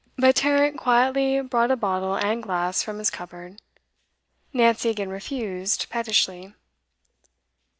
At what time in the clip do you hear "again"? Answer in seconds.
4.89-5.09